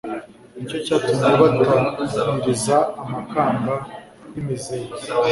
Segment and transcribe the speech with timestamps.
[0.55, 3.73] ni cyo cyatumye batamiriza amakamba
[4.31, 5.01] y'imizeti